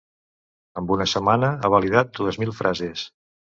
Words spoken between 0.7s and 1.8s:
Amb una setmana he